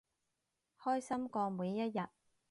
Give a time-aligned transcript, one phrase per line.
[0.79, 2.07] 開心過每一日